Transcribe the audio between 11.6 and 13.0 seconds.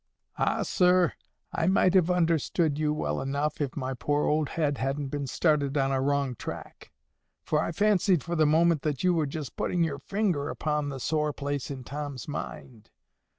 in Tom's mind.